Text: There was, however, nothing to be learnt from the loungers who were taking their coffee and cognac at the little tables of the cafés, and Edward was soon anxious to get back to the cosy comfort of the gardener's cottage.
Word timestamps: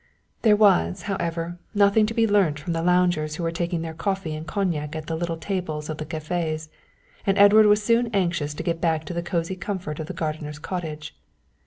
There 0.41 0.55
was, 0.55 1.03
however, 1.03 1.59
nothing 1.75 2.07
to 2.07 2.15
be 2.15 2.25
learnt 2.25 2.57
from 2.59 2.73
the 2.73 2.81
loungers 2.81 3.35
who 3.35 3.43
were 3.43 3.51
taking 3.51 3.83
their 3.83 3.93
coffee 3.93 4.33
and 4.33 4.47
cognac 4.47 4.95
at 4.95 5.05
the 5.05 5.15
little 5.15 5.37
tables 5.37 5.89
of 5.91 5.99
the 5.99 6.07
cafés, 6.07 6.69
and 7.23 7.37
Edward 7.37 7.67
was 7.67 7.83
soon 7.83 8.07
anxious 8.07 8.55
to 8.55 8.63
get 8.63 8.81
back 8.81 9.05
to 9.05 9.13
the 9.13 9.21
cosy 9.21 9.55
comfort 9.55 9.99
of 9.99 10.07
the 10.07 10.13
gardener's 10.13 10.57
cottage. 10.57 11.15